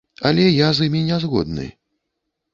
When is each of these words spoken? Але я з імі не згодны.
Але 0.29 0.45
я 0.53 0.69
з 0.77 0.87
імі 0.89 1.03
не 1.11 1.21
згодны. 1.27 1.69